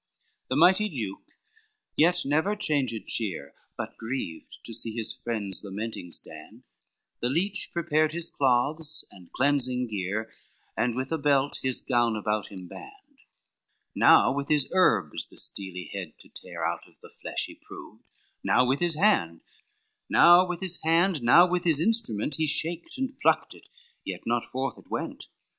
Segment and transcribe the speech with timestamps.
[0.01, 1.31] LXXI The mighty duke
[1.95, 6.63] yet never changed cheer, But grieved to see his friends lamenting stand;
[7.19, 10.33] The leech prepared his cloths and cleansing gear,
[10.75, 13.19] And with a belt his gown about him band,
[13.95, 18.03] Now with his herbs the steely head to tear Out of the flesh he proved,
[18.43, 19.41] now with his hand,
[20.09, 23.67] Now with his hand, now with his instrument He shaked and plucked it,
[24.03, 25.27] yet not forth it went.